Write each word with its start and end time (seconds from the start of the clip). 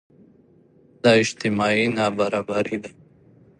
دا 1.01 1.11
اجتماعي 1.23 1.85
نابرابري 1.97 2.77
ده. 2.83 2.91